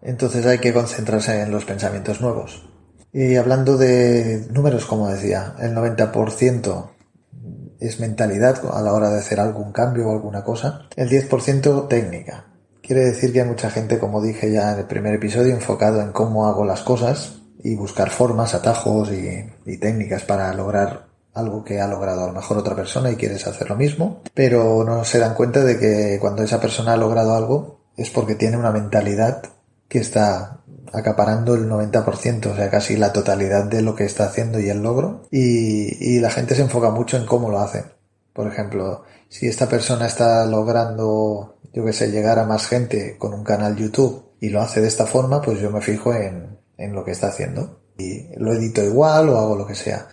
Entonces 0.00 0.46
hay 0.46 0.58
que 0.58 0.72
concentrarse 0.72 1.40
en 1.40 1.50
los 1.50 1.64
pensamientos 1.64 2.20
nuevos. 2.20 2.70
Y 3.12 3.34
hablando 3.34 3.76
de 3.76 4.46
números, 4.52 4.86
como 4.86 5.08
decía, 5.08 5.56
el 5.58 5.74
90% 5.74 6.90
es 7.80 7.98
mentalidad 7.98 8.62
a 8.72 8.80
la 8.80 8.92
hora 8.92 9.10
de 9.10 9.18
hacer 9.18 9.40
algún 9.40 9.72
cambio 9.72 10.06
o 10.06 10.12
alguna 10.12 10.44
cosa, 10.44 10.82
el 10.94 11.10
10% 11.10 11.88
técnica. 11.88 12.46
Quiere 12.80 13.06
decir 13.06 13.32
que 13.32 13.40
hay 13.40 13.48
mucha 13.48 13.70
gente, 13.70 13.98
como 13.98 14.22
dije 14.22 14.52
ya 14.52 14.74
en 14.74 14.78
el 14.78 14.86
primer 14.86 15.14
episodio, 15.14 15.52
enfocado 15.52 16.00
en 16.00 16.12
cómo 16.12 16.46
hago 16.46 16.64
las 16.64 16.82
cosas, 16.82 17.41
y 17.62 17.74
buscar 17.76 18.10
formas, 18.10 18.54
atajos 18.54 19.10
y, 19.12 19.76
técnicas 19.78 20.22
para 20.22 20.52
lograr 20.54 21.06
algo 21.34 21.64
que 21.64 21.80
ha 21.80 21.86
logrado 21.86 22.24
a 22.24 22.26
lo 22.26 22.32
mejor 22.32 22.58
otra 22.58 22.76
persona 22.76 23.10
y 23.10 23.16
quieres 23.16 23.46
hacer 23.46 23.70
lo 23.70 23.76
mismo, 23.76 24.22
pero 24.34 24.84
no 24.84 25.04
se 25.04 25.18
dan 25.18 25.34
cuenta 25.34 25.64
de 25.64 25.78
que 25.78 26.18
cuando 26.20 26.42
esa 26.42 26.60
persona 26.60 26.92
ha 26.92 26.96
logrado 26.96 27.34
algo 27.34 27.80
es 27.96 28.10
porque 28.10 28.34
tiene 28.34 28.58
una 28.58 28.70
mentalidad 28.70 29.42
que 29.88 29.98
está 29.98 30.60
acaparando 30.92 31.54
el 31.54 31.68
90%, 31.68 32.46
o 32.46 32.56
sea, 32.56 32.70
casi 32.70 32.96
la 32.96 33.12
totalidad 33.12 33.64
de 33.64 33.82
lo 33.82 33.94
que 33.94 34.04
está 34.04 34.26
haciendo 34.26 34.60
y 34.60 34.68
el 34.68 34.82
logro, 34.82 35.22
y, 35.30 36.16
y 36.16 36.20
la 36.20 36.30
gente 36.30 36.54
se 36.54 36.62
enfoca 36.62 36.90
mucho 36.90 37.16
en 37.16 37.24
cómo 37.24 37.50
lo 37.50 37.60
hace. 37.60 37.84
Por 38.32 38.46
ejemplo, 38.46 39.04
si 39.28 39.46
esta 39.46 39.68
persona 39.68 40.06
está 40.06 40.44
logrando, 40.46 41.56
yo 41.72 41.84
que 41.84 41.92
sé, 41.92 42.10
llegar 42.10 42.38
a 42.38 42.46
más 42.46 42.66
gente 42.66 43.16
con 43.18 43.32
un 43.32 43.44
canal 43.44 43.76
YouTube 43.76 44.24
y 44.40 44.50
lo 44.50 44.60
hace 44.60 44.80
de 44.80 44.88
esta 44.88 45.06
forma, 45.06 45.40
pues 45.40 45.60
yo 45.60 45.70
me 45.70 45.80
fijo 45.80 46.12
en, 46.12 46.58
en 46.82 46.94
lo 46.94 47.04
que 47.04 47.12
está 47.12 47.28
haciendo 47.28 47.80
y 47.96 48.28
lo 48.36 48.52
edito 48.52 48.82
igual 48.82 49.28
o 49.28 49.38
hago 49.38 49.56
lo 49.56 49.66
que 49.66 49.74
sea. 49.74 50.08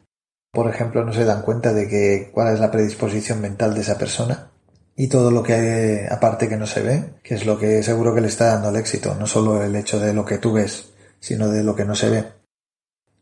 Por 0.51 0.69
ejemplo, 0.69 1.03
no 1.03 1.13
se 1.13 1.25
dan 1.25 1.41
cuenta 1.41 1.73
de 1.73 1.88
que 1.88 2.29
cuál 2.33 2.53
es 2.53 2.59
la 2.59 2.71
predisposición 2.71 3.41
mental 3.41 3.73
de 3.73 3.81
esa 3.81 3.97
persona 3.97 4.51
y 4.95 5.07
todo 5.07 5.31
lo 5.31 5.43
que 5.43 5.53
hay 5.53 6.07
aparte 6.09 6.49
que 6.49 6.57
no 6.57 6.67
se 6.67 6.81
ve, 6.81 7.03
que 7.23 7.35
es 7.35 7.45
lo 7.45 7.57
que 7.57 7.83
seguro 7.83 8.13
que 8.13 8.21
le 8.21 8.27
está 8.27 8.47
dando 8.47 8.69
el 8.69 8.75
éxito, 8.75 9.15
no 9.15 9.27
solo 9.27 9.63
el 9.63 9.75
hecho 9.75 9.99
de 9.99 10.13
lo 10.13 10.25
que 10.25 10.38
tú 10.38 10.53
ves, 10.53 10.91
sino 11.19 11.49
de 11.49 11.63
lo 11.63 11.75
que 11.75 11.85
no 11.85 11.95
se 11.95 12.09
ve. 12.09 12.25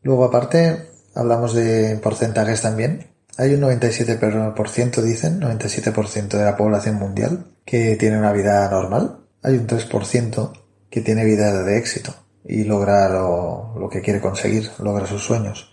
Luego 0.02 0.24
aparte, 0.24 0.88
hablamos 1.14 1.54
de 1.54 1.98
porcentajes 2.02 2.62
también. 2.62 3.08
Hay 3.36 3.54
un 3.54 3.60
97% 3.60 5.02
dicen, 5.02 5.40
97% 5.40 6.28
de 6.28 6.44
la 6.44 6.56
población 6.56 6.96
mundial 6.96 7.44
que 7.64 7.96
tiene 7.96 8.18
una 8.18 8.32
vida 8.32 8.68
normal. 8.70 9.20
Hay 9.42 9.54
un 9.54 9.66
3% 9.66 10.52
que 10.90 11.00
tiene 11.02 11.24
vida 11.24 11.62
de 11.62 11.78
éxito 11.78 12.14
y 12.48 12.64
logra 12.64 13.08
lo, 13.08 13.74
lo 13.78 13.88
que 13.88 14.00
quiere 14.00 14.20
conseguir, 14.20 14.70
logra 14.78 15.06
sus 15.06 15.22
sueños. 15.22 15.70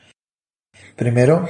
Primero, 0.96 1.48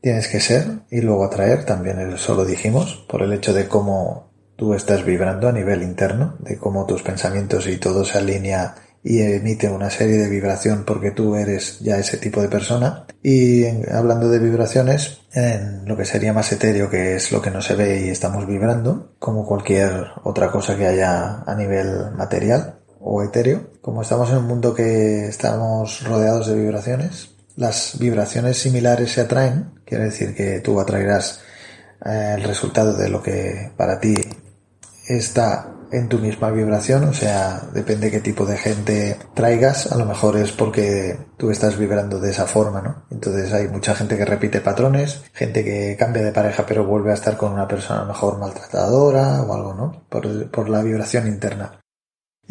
tienes 0.00 0.28
que 0.28 0.40
ser 0.40 0.80
y 0.90 1.00
luego 1.00 1.24
atraer, 1.24 1.64
también 1.64 1.98
eso 2.12 2.34
lo 2.34 2.44
dijimos, 2.44 3.04
por 3.08 3.22
el 3.22 3.32
hecho 3.32 3.52
de 3.52 3.66
cómo 3.66 4.30
tú 4.56 4.74
estás 4.74 5.04
vibrando 5.04 5.48
a 5.48 5.52
nivel 5.52 5.82
interno, 5.82 6.36
de 6.40 6.58
cómo 6.58 6.84
tus 6.86 7.02
pensamientos 7.02 7.66
y 7.66 7.78
todo 7.78 8.04
se 8.04 8.18
alinea 8.18 8.74
y 9.02 9.20
emite 9.20 9.70
una 9.70 9.88
serie 9.88 10.18
de 10.18 10.28
vibración 10.28 10.84
porque 10.84 11.12
tú 11.12 11.36
eres 11.36 11.78
ya 11.80 11.98
ese 11.98 12.18
tipo 12.18 12.42
de 12.42 12.48
persona. 12.48 13.06
Y 13.22 13.64
hablando 13.90 14.28
de 14.28 14.38
vibraciones, 14.38 15.20
en 15.32 15.86
lo 15.86 15.96
que 15.96 16.04
sería 16.04 16.32
más 16.32 16.50
etéreo, 16.52 16.90
que 16.90 17.16
es 17.16 17.32
lo 17.32 17.40
que 17.40 17.50
no 17.50 17.62
se 17.62 17.74
ve 17.74 18.06
y 18.06 18.08
estamos 18.10 18.46
vibrando, 18.46 19.14
como 19.18 19.46
cualquier 19.46 20.08
otra 20.24 20.50
cosa 20.50 20.76
que 20.76 20.86
haya 20.86 21.42
a 21.46 21.54
nivel 21.54 22.10
material 22.16 22.77
o 23.00 23.22
etéreo, 23.22 23.70
como 23.80 24.02
estamos 24.02 24.30
en 24.30 24.38
un 24.38 24.46
mundo 24.46 24.74
que 24.74 25.26
estamos 25.26 26.04
rodeados 26.04 26.46
de 26.46 26.54
vibraciones, 26.54 27.30
las 27.56 27.98
vibraciones 27.98 28.58
similares 28.58 29.12
se 29.12 29.22
atraen, 29.22 29.72
quiere 29.84 30.04
decir 30.04 30.34
que 30.34 30.60
tú 30.60 30.78
atraerás 30.80 31.40
eh, 32.04 32.34
el 32.36 32.44
resultado 32.44 32.96
de 32.96 33.08
lo 33.08 33.22
que 33.22 33.72
para 33.76 33.98
ti 33.98 34.14
está 35.08 35.74
en 35.90 36.08
tu 36.08 36.18
misma 36.18 36.50
vibración, 36.50 37.04
o 37.04 37.12
sea, 37.12 37.62
depende 37.72 38.10
qué 38.10 38.20
tipo 38.20 38.44
de 38.44 38.56
gente 38.56 39.16
traigas, 39.34 39.90
a 39.90 39.96
lo 39.96 40.04
mejor 40.04 40.36
es 40.36 40.52
porque 40.52 41.18
tú 41.36 41.50
estás 41.50 41.78
vibrando 41.78 42.20
de 42.20 42.30
esa 42.30 42.46
forma, 42.46 42.82
¿no? 42.82 43.06
Entonces 43.10 43.52
hay 43.52 43.68
mucha 43.68 43.94
gente 43.94 44.16
que 44.16 44.24
repite 44.24 44.60
patrones, 44.60 45.22
gente 45.32 45.64
que 45.64 45.96
cambia 45.98 46.22
de 46.22 46.32
pareja 46.32 46.64
pero 46.66 46.84
vuelve 46.84 47.10
a 47.10 47.14
estar 47.14 47.36
con 47.36 47.52
una 47.52 47.66
persona 47.66 48.00
a 48.00 48.02
lo 48.02 48.08
mejor 48.08 48.38
maltratadora 48.38 49.42
o 49.42 49.54
algo, 49.54 49.74
¿no? 49.74 50.06
Por, 50.08 50.68
la 50.68 50.82
vibración 50.82 51.26
interna. 51.26 51.80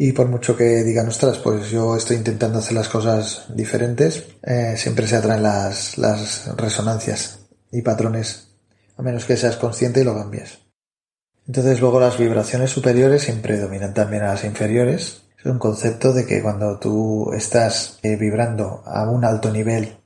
Y 0.00 0.12
por 0.12 0.28
mucho 0.28 0.56
que 0.56 0.84
digan, 0.84 1.08
ostras, 1.08 1.38
pues 1.38 1.70
yo 1.70 1.96
estoy 1.96 2.18
intentando 2.18 2.60
hacer 2.60 2.74
las 2.74 2.88
cosas 2.88 3.46
diferentes, 3.48 4.26
eh, 4.44 4.74
siempre 4.76 5.08
se 5.08 5.16
atraen 5.16 5.42
las, 5.42 5.96
resonancias 6.56 7.40
y 7.72 7.82
patrones, 7.82 8.52
a 8.96 9.02
menos 9.02 9.24
que 9.24 9.36
seas 9.36 9.56
consciente 9.56 10.02
y 10.02 10.04
lo 10.04 10.14
cambies. 10.14 10.60
Entonces 11.48 11.80
luego 11.80 11.98
las 11.98 12.16
vibraciones 12.16 12.70
superiores 12.70 13.22
siempre 13.22 13.58
dominan 13.58 13.92
también 13.92 14.22
a 14.22 14.28
las 14.34 14.44
inferiores. 14.44 15.22
Es 15.36 15.46
un 15.46 15.58
concepto 15.58 16.12
de 16.12 16.26
que 16.26 16.42
cuando 16.42 16.78
tú 16.78 17.32
estás 17.32 17.98
eh, 18.04 18.14
vibrando 18.14 18.84
a 18.86 19.10
un 19.10 19.24
alto 19.24 19.50
nivel, 19.50 19.96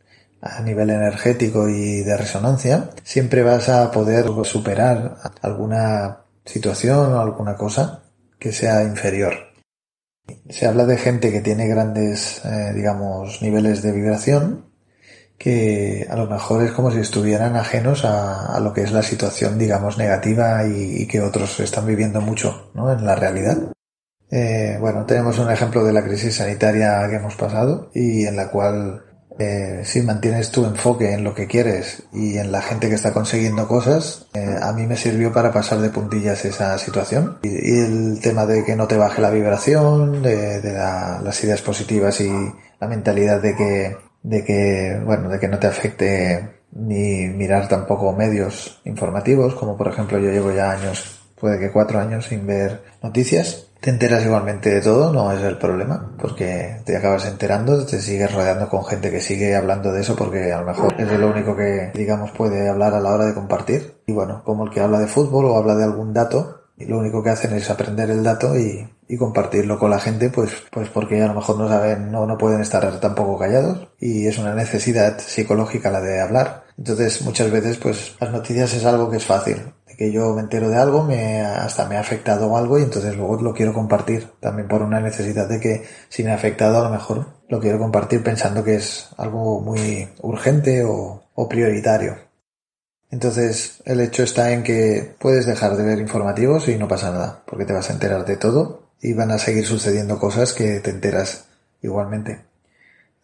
a 0.41 0.63
nivel 0.63 0.89
energético 0.89 1.69
y 1.69 2.03
de 2.03 2.17
resonancia, 2.17 2.89
siempre 3.05 3.43
vas 3.43 3.69
a 3.69 3.91
poder 3.91 4.25
superar 4.45 5.19
alguna 5.43 6.23
situación 6.47 7.13
o 7.13 7.21
alguna 7.21 7.57
cosa 7.57 8.05
que 8.39 8.53
sea 8.53 8.83
inferior. 8.85 9.52
Se 10.49 10.67
habla 10.67 10.87
de 10.87 10.99
gente 10.99 11.33
que 11.33 11.41
tiene 11.41 11.69
grandes, 11.69 12.45
eh, 12.45 12.73
digamos, 12.75 13.43
niveles 13.43 13.83
de 13.83 13.93
vibración 13.93 14.73
que 15.43 16.07
a 16.09 16.15
lo 16.15 16.29
mejor 16.29 16.63
es 16.63 16.71
como 16.71 16.93
si 16.93 17.01
estuvieran 17.01 17.57
ajenos 17.57 18.05
a, 18.05 18.61
lo 18.61 18.73
que 18.73 18.83
es 18.83 18.93
la 18.93 19.03
situación, 19.03 19.59
digamos, 19.59 19.99
negativa 19.99 20.65
y, 20.65 21.05
que 21.09 21.21
otros 21.21 21.59
están 21.59 21.85
viviendo 21.85 22.21
mucho 22.21 22.71
¿no? 22.75 22.93
en 22.93 23.05
la 23.05 23.17
realidad. 23.17 23.59
Eh, 24.31 24.77
bueno, 24.81 25.05
tenemos 25.05 25.41
un 25.41 25.51
ejemplo 25.51 25.85
de 25.85 25.93
la 25.93 26.05
crisis 26.05 26.37
sanitaria 26.37 27.09
que 27.11 27.17
hemos 27.17 27.35
pasado 27.35 27.91
y 27.93 28.25
en 28.25 28.37
la 28.37 28.51
cual 28.53 29.03
eh, 29.43 29.85
si 29.85 30.03
mantienes 30.03 30.51
tu 30.51 30.65
enfoque 30.65 31.13
en 31.13 31.25
lo 31.25 31.35
que 31.35 31.47
quieres 31.47 32.05
y 32.13 32.39
en 32.39 32.53
la 32.53 32.63
gente 32.63 32.89
que 32.89 32.95
está 32.95 33.13
consiguiendo 33.13 33.67
cosas, 33.67 34.27
eh, 34.35 34.57
a 34.61 34.73
mí 34.73 34.87
me 34.87 34.97
sirvió 34.97 35.33
para 35.33 35.53
pasar 35.53 35.79
de 35.81 35.91
puntillas 35.91 36.45
esa 36.45 36.79
situación. 36.79 37.39
Y, 37.43 37.79
el 37.79 38.21
tema 38.21 38.47
de 38.47 38.65
que 38.65 38.77
no 38.77 38.87
te 38.87 38.97
baje 38.97 39.21
la 39.21 39.31
vibración, 39.31 40.23
de, 40.23 40.61
las 40.63 41.45
ideas 41.45 41.63
positivas 41.63 42.21
y 42.21 42.31
la 42.81 42.89
mentalidad 42.89 43.41
de 43.41 43.57
que 43.57 43.97
de 44.23 44.45
que, 44.45 45.01
bueno, 45.05 45.29
de 45.29 45.39
que 45.39 45.49
no 45.49 45.59
te 45.59 45.67
afecte 45.67 46.63
ni 46.73 47.27
mirar 47.27 47.69
tampoco 47.69 48.13
medios 48.13 48.81
informativos, 48.85 49.55
como 49.55 49.77
por 49.77 49.89
ejemplo 49.89 50.19
yo 50.19 50.31
llevo 50.31 50.53
ya 50.53 50.71
años, 50.71 51.22
puede 51.43 51.59
que 51.59 51.73
cuatro 51.73 51.99
años 51.99 52.27
sin 52.27 52.47
ver 52.47 52.85
noticias. 53.03 53.67
Te 53.81 53.91
enteras 53.91 54.25
igualmente 54.25 54.71
de 54.71 54.81
todo, 54.81 55.13
no 55.13 55.33
es 55.33 55.43
el 55.43 55.59
problema, 55.59 56.15
porque 56.17 56.77
te 56.85 56.97
acabas 56.97 57.27
enterando, 57.27 57.85
te 57.85 58.01
sigues 58.01 58.33
rodeando 58.33 58.69
con 58.69 58.85
gente 58.85 59.11
que 59.11 59.21
sigue 59.21 59.57
hablando 59.57 59.91
de 59.91 60.03
eso 60.03 60.15
porque 60.15 60.53
a 60.53 60.61
lo 60.61 60.67
mejor 60.67 60.95
es 60.97 61.11
lo 61.19 61.29
único 61.29 61.57
que, 61.57 61.91
digamos, 61.95 62.31
puede 62.31 62.69
hablar 62.69 62.95
a 62.95 63.01
la 63.01 63.11
hora 63.11 63.27
de 63.27 63.35
compartir. 63.35 63.97
Y 64.07 64.13
bueno, 64.13 64.43
como 64.45 64.65
el 64.65 64.71
que 64.71 64.79
habla 64.79 65.01
de 65.01 65.09
fútbol 65.09 65.47
o 65.47 65.57
habla 65.57 65.75
de 65.75 65.83
algún 65.83 66.13
dato, 66.13 66.61
y 66.79 66.87
lo 66.87 66.99
único 66.99 67.25
que 67.25 67.31
hacen 67.31 67.53
es 67.55 67.69
aprender 67.71 68.09
el 68.11 68.23
dato 68.23 68.57
y, 68.57 68.89
y 69.09 69.17
compartirlo 69.17 69.79
con 69.79 69.91
la 69.91 69.99
gente, 69.99 70.31
pues, 70.31 70.53
pues 70.71 70.89
porque 70.89 71.21
a 71.21 71.27
lo 71.27 71.35
mejor 71.35 71.59
no 71.59 71.69
saben, 71.69 72.11
no, 72.11 72.25
no 72.25 72.39
pueden 72.39 72.61
estar 72.61 72.99
tampoco 72.99 73.39
callados 73.39 73.89
y 74.01 74.27
es 74.27 74.39
una 74.39 74.55
necesidad 74.55 75.19
psicológica 75.19 75.91
la 75.91 76.01
de 76.01 76.21
hablar. 76.21 76.65
Entonces 76.79 77.21
muchas 77.23 77.51
veces 77.51 77.77
pues 77.77 78.17
las 78.21 78.33
noticias 78.33 78.73
es 78.73 78.85
algo 78.87 79.11
que 79.11 79.19
es 79.19 79.25
fácil, 79.25 79.63
que 79.97 80.13
yo 80.13 80.35
me 80.35 80.43
entero 80.43 80.69
de 80.69 80.77
algo, 80.77 81.03
me, 81.05 81.41
hasta 81.41 81.89
me 81.89 81.97
ha 81.97 82.01
afectado 82.01 82.57
algo 82.57 82.79
y 82.79 82.83
entonces 82.83 83.17
luego 83.17 83.41
lo 83.41 83.55
quiero 83.55 83.73
compartir, 83.73 84.29
también 84.41 84.69
por 84.69 84.83
una 84.83 85.01
necesidad 85.01 85.49
de 85.49 85.61
que 85.61 85.85
si 86.09 86.25
me 86.25 86.31
ha 86.31 86.35
afectado 86.35 86.79
a 86.79 86.85
lo 86.85 86.91
mejor 86.91 87.27
lo 87.49 87.61
quiero 87.61 87.79
compartir 87.79 88.23
pensando 88.23 88.65
que 88.65 88.77
es 88.77 89.09
algo 89.17 89.61
muy 89.61 90.09
urgente 90.21 90.85
o, 90.85 91.23
o 91.35 91.49
prioritario. 91.49 92.17
Entonces, 93.11 93.83
el 93.85 94.01
hecho 94.01 94.23
está 94.23 94.53
en 94.53 94.63
que 94.63 95.15
puedes 95.19 95.45
dejar 95.45 95.77
de 95.77 95.85
ver 95.85 95.99
informativos 95.99 96.69
y 96.69 96.77
no 96.79 96.89
pasa 96.89 97.11
nada, 97.11 97.43
porque 97.47 97.67
te 97.67 97.75
vas 97.75 97.91
a 97.91 97.93
enterar 97.93 98.25
de 98.25 98.37
todo 98.37 98.89
y 99.03 99.13
van 99.13 99.31
a 99.33 99.39
seguir 99.39 99.67
sucediendo 99.67 100.19
cosas 100.19 100.55
que 100.55 100.81
te 100.81 100.91
enteras 100.91 101.47
igualmente. 101.83 102.52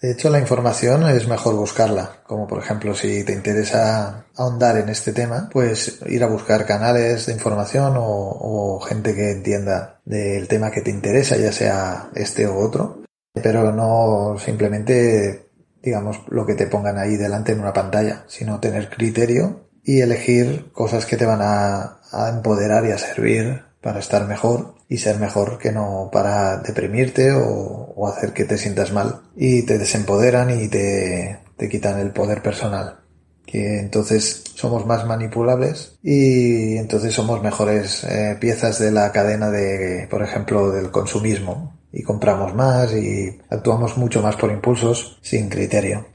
De 0.01 0.13
hecho, 0.13 0.31
la 0.31 0.39
información 0.39 1.09
es 1.09 1.27
mejor 1.27 1.57
buscarla, 1.57 2.23
como 2.25 2.47
por 2.47 2.63
ejemplo 2.63 2.95
si 2.95 3.25
te 3.25 3.33
interesa 3.33 4.27
ahondar 4.37 4.77
en 4.77 4.89
este 4.91 5.13
tema, 5.13 5.49
pues 5.53 5.99
ir 6.07 6.23
a 6.23 6.29
buscar 6.29 6.67
canales 6.67 7.27
de 7.27 7.33
información 7.33 7.95
o, 7.97 8.79
gente 8.81 9.13
que 9.13 9.33
entienda 9.33 10.01
del 10.05 10.47
tema 10.47 10.71
que 10.71 10.83
te 10.83 10.93
interesa, 10.93 11.37
ya 11.37 11.51
sea 11.51 12.11
este 12.15 12.47
u 12.47 12.57
otro, 12.59 13.03
pero 13.35 13.73
no 13.73 14.39
simplemente, 14.39 15.51
digamos, 15.83 16.23
lo 16.29 16.47
que 16.47 16.55
te 16.55 16.69
pongan 16.69 16.97
ahí 16.97 17.17
delante 17.17 17.51
en 17.51 17.61
una 17.61 17.73
pantalla, 17.73 18.25
sino 18.29 18.61
tener 18.61 18.89
criterio 18.91 19.69
y 19.83 20.01
elegir 20.01 20.71
cosas 20.71 21.07
que 21.07 21.17
te 21.17 21.27
van 21.27 21.41
a, 21.43 22.01
a 22.13 22.29
empoderar 22.29 22.87
y 22.87 22.93
a 22.93 22.99
servir 22.99 23.65
para 23.83 23.99
estar 23.99 24.29
mejor 24.29 24.78
y 24.89 24.97
ser 24.99 25.19
mejor 25.19 25.59
que 25.59 25.71
no 25.71 26.09
para 26.11 26.59
deprimirte 26.59 27.33
o, 27.33 28.07
hacer 28.09 28.33
que 28.33 28.45
te 28.45 28.57
sientas 28.57 28.93
mal. 28.93 29.23
Y 29.37 29.67
te 29.67 29.79
desempoderan 29.79 30.51
y 30.51 30.69
te, 30.69 31.41
te 31.57 31.69
quitan 31.69 31.99
el 32.01 32.13
poder 32.13 32.43
personal. 32.43 33.01
Que 33.45 33.81
entonces 33.81 34.45
somos 34.55 34.87
más 34.87 35.07
manipulables 35.07 35.99
y 36.03 36.77
entonces 36.77 37.15
somos 37.15 37.43
mejores 37.43 38.05
eh, 38.05 38.37
piezas 38.41 38.79
de 38.79 38.91
la 38.91 39.11
cadena 39.13 39.51
de, 39.51 40.07
por 40.11 40.23
ejemplo, 40.23 40.71
del 40.71 40.91
consumismo. 40.91 41.77
Y 41.93 42.03
compramos 42.03 42.55
más 42.55 42.93
y 42.93 43.39
actuamos 43.51 43.97
mucho 43.97 44.23
más 44.23 44.37
por 44.37 44.51
impulsos 44.51 45.19
sin 45.23 45.49
criterio. 45.49 46.07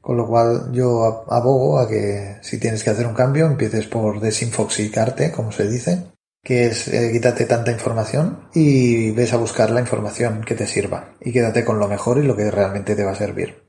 Con 0.00 0.16
lo 0.16 0.26
cual 0.26 0.70
yo 0.72 1.24
abogo 1.28 1.78
a 1.78 1.88
que 1.88 2.36
si 2.40 2.58
tienes 2.58 2.82
que 2.84 2.90
hacer 2.90 3.06
un 3.06 3.14
cambio 3.14 3.46
empieces 3.46 3.86
por 3.86 4.20
desinfoxicarte, 4.20 5.32
como 5.32 5.52
se 5.52 5.68
dice, 5.68 6.04
que 6.46 6.66
es 6.66 6.86
eh, 6.86 7.10
quítate 7.12 7.44
tanta 7.44 7.72
información 7.72 8.48
y 8.54 9.10
ves 9.10 9.32
a 9.32 9.36
buscar 9.36 9.70
la 9.72 9.80
información 9.80 10.44
que 10.44 10.54
te 10.54 10.68
sirva 10.68 11.16
y 11.20 11.32
quédate 11.32 11.64
con 11.64 11.80
lo 11.80 11.88
mejor 11.88 12.18
y 12.18 12.22
lo 12.22 12.36
que 12.36 12.52
realmente 12.52 12.94
te 12.94 13.02
va 13.02 13.10
a 13.10 13.16
servir. 13.16 13.64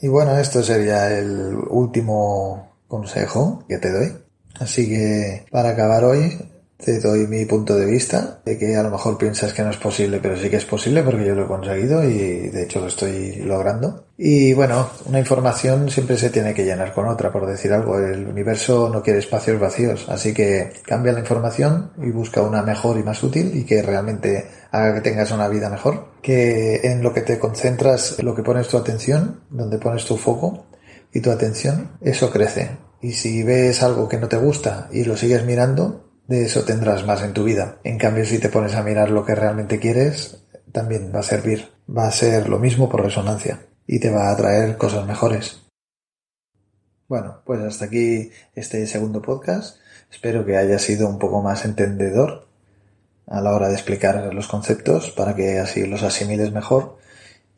Y 0.00 0.06
bueno, 0.06 0.38
esto 0.38 0.62
sería 0.62 1.10
el 1.18 1.56
último 1.56 2.76
consejo 2.86 3.64
que 3.68 3.78
te 3.78 3.90
doy. 3.90 4.16
Así 4.60 4.88
que 4.88 5.44
para 5.50 5.70
acabar 5.70 6.04
hoy, 6.04 6.38
te 6.78 7.00
doy 7.00 7.26
mi 7.26 7.44
punto 7.44 7.76
de 7.76 7.86
vista, 7.86 8.40
de 8.44 8.56
que 8.56 8.76
a 8.76 8.84
lo 8.84 8.90
mejor 8.90 9.18
piensas 9.18 9.52
que 9.52 9.62
no 9.62 9.70
es 9.70 9.76
posible, 9.76 10.20
pero 10.22 10.36
sí 10.36 10.48
que 10.48 10.56
es 10.56 10.64
posible 10.64 11.02
porque 11.02 11.26
yo 11.26 11.34
lo 11.34 11.44
he 11.44 11.48
conseguido 11.48 12.04
y 12.04 12.48
de 12.48 12.62
hecho 12.62 12.80
lo 12.80 12.86
estoy 12.86 13.36
logrando. 13.36 14.06
Y 14.16 14.52
bueno, 14.52 14.88
una 15.06 15.18
información 15.18 15.90
siempre 15.90 16.16
se 16.16 16.30
tiene 16.30 16.54
que 16.54 16.64
llenar 16.64 16.94
con 16.94 17.08
otra, 17.08 17.32
por 17.32 17.46
decir 17.46 17.72
algo. 17.72 17.98
El 17.98 18.28
universo 18.28 18.90
no 18.92 19.02
quiere 19.02 19.18
espacios 19.18 19.58
vacíos, 19.58 20.06
así 20.08 20.32
que 20.32 20.72
cambia 20.84 21.12
la 21.12 21.20
información 21.20 21.90
y 22.00 22.10
busca 22.10 22.42
una 22.42 22.62
mejor 22.62 22.96
y 22.96 23.02
más 23.02 23.22
útil 23.24 23.56
y 23.56 23.64
que 23.64 23.82
realmente 23.82 24.46
haga 24.70 24.94
que 24.94 25.00
tengas 25.00 25.32
una 25.32 25.48
vida 25.48 25.68
mejor. 25.70 26.12
Que 26.22 26.80
en 26.84 27.02
lo 27.02 27.12
que 27.12 27.22
te 27.22 27.40
concentras, 27.40 28.22
lo 28.22 28.36
que 28.36 28.44
pones 28.44 28.68
tu 28.68 28.76
atención, 28.76 29.40
donde 29.50 29.78
pones 29.78 30.04
tu 30.04 30.16
foco 30.16 30.66
y 31.12 31.20
tu 31.20 31.32
atención, 31.32 31.98
eso 32.00 32.30
crece. 32.30 32.78
Y 33.00 33.12
si 33.12 33.42
ves 33.42 33.82
algo 33.82 34.08
que 34.08 34.18
no 34.18 34.28
te 34.28 34.36
gusta 34.36 34.88
y 34.92 35.04
lo 35.04 35.16
sigues 35.16 35.44
mirando, 35.44 36.07
de 36.28 36.44
eso 36.44 36.62
tendrás 36.62 37.04
más 37.06 37.22
en 37.22 37.32
tu 37.32 37.44
vida. 37.44 37.78
En 37.84 37.98
cambio, 37.98 38.24
si 38.24 38.38
te 38.38 38.50
pones 38.50 38.74
a 38.74 38.82
mirar 38.82 39.10
lo 39.10 39.24
que 39.24 39.34
realmente 39.34 39.80
quieres, 39.80 40.44
también 40.70 41.10
va 41.12 41.20
a 41.20 41.24
servir. 41.24 41.70
Va 41.88 42.06
a 42.06 42.12
ser 42.12 42.50
lo 42.50 42.58
mismo 42.58 42.88
por 42.88 43.02
resonancia 43.02 43.66
y 43.86 43.98
te 43.98 44.10
va 44.10 44.30
a 44.30 44.36
traer 44.36 44.76
cosas 44.76 45.06
mejores. 45.06 45.62
Bueno, 47.08 47.40
pues 47.46 47.60
hasta 47.62 47.86
aquí 47.86 48.30
este 48.54 48.86
segundo 48.86 49.22
podcast. 49.22 49.78
Espero 50.10 50.44
que 50.44 50.58
haya 50.58 50.78
sido 50.78 51.08
un 51.08 51.18
poco 51.18 51.40
más 51.42 51.64
entendedor 51.64 52.46
a 53.26 53.40
la 53.40 53.54
hora 53.54 53.68
de 53.68 53.74
explicar 53.74 54.32
los 54.34 54.48
conceptos 54.48 55.10
para 55.10 55.34
que 55.34 55.58
así 55.58 55.86
los 55.86 56.02
asimiles 56.02 56.52
mejor 56.52 56.98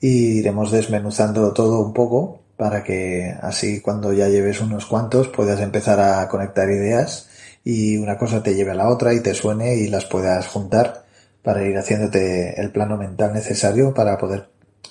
y 0.00 0.38
iremos 0.38 0.70
desmenuzando 0.70 1.52
todo 1.52 1.80
un 1.80 1.92
poco 1.92 2.42
para 2.56 2.84
que 2.84 3.34
así 3.40 3.80
cuando 3.80 4.12
ya 4.12 4.28
lleves 4.28 4.60
unos 4.60 4.86
cuantos 4.86 5.28
puedas 5.28 5.60
empezar 5.60 6.00
a 6.00 6.28
conectar 6.28 6.68
ideas 6.70 7.29
y 7.64 7.96
una 7.96 8.16
cosa 8.16 8.42
te 8.42 8.54
lleve 8.54 8.72
a 8.72 8.74
la 8.74 8.88
otra 8.88 9.12
y 9.14 9.20
te 9.20 9.34
suene 9.34 9.76
y 9.76 9.88
las 9.88 10.06
puedas 10.06 10.46
juntar 10.46 11.04
para 11.42 11.62
ir 11.64 11.76
haciéndote 11.76 12.60
el 12.60 12.70
plano 12.70 12.96
mental 12.96 13.32
necesario 13.32 13.94
para 13.94 14.18
poder 14.18 14.48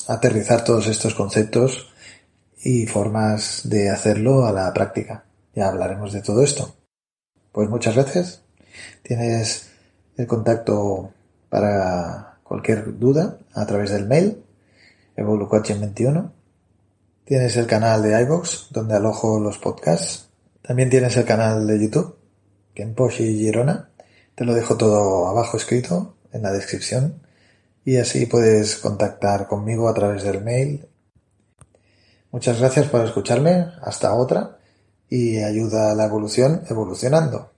aterrizar 0.08 0.64
todos 0.64 0.88
estos 0.88 1.16
conceptos 1.16 1.90
y 2.62 2.86
formas 2.88 3.62
de 3.70 3.90
hacerlo 3.90 4.46
a 4.46 4.52
la 4.52 4.74
práctica. 4.74 5.26
Ya 5.56 5.68
hablaremos 5.68 6.14
de 6.14 6.22
todo 6.22 6.44
esto. 6.44 6.76
Pues 7.52 7.70
muchas 7.70 7.96
gracias. 7.96 8.42
Tienes 9.04 9.70
el 10.18 10.28
contacto 10.28 11.12
para 11.50 12.40
cualquier 12.44 12.98
duda 13.00 13.38
a 13.54 13.66
través 13.66 13.92
del 13.92 14.08
mail 14.08 14.44
evolucoaching21. 15.18 16.32
Tienes 17.26 17.58
el 17.58 17.68
canal 17.68 18.02
de 18.02 18.20
iVoox 18.22 18.72
donde 18.72 18.96
alojo 18.96 19.40
los 19.40 19.58
podcasts. 19.58 20.30
También 20.62 20.90
tienes 20.90 21.16
el 21.18 21.26
canal 21.26 21.66
de 21.68 21.80
YouTube, 21.80 22.16
Kenposhi 22.74 23.38
Girona. 23.38 23.90
Te 24.36 24.46
lo 24.46 24.54
dejo 24.54 24.78
todo 24.78 25.28
abajo 25.28 25.58
escrito 25.58 26.16
en 26.32 26.44
la 26.44 26.52
descripción 26.52 27.22
y 27.84 27.98
así 27.98 28.26
puedes 28.26 28.78
contactar 28.78 29.48
conmigo 29.48 29.90
a 29.90 29.94
través 29.94 30.24
del 30.24 30.44
mail. 30.44 30.88
Muchas 32.32 32.60
gracias 32.60 32.88
por 32.88 33.06
escucharme. 33.06 33.66
Hasta 33.82 34.14
otra 34.14 34.60
y 35.10 35.40
ayuda 35.40 35.92
a 35.92 35.96
la 35.96 36.06
evolución 36.06 36.64
evolucionando. 36.70 37.52